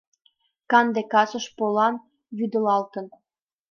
[0.71, 1.93] Канде касыш полан
[2.37, 3.05] вӱдылалтын.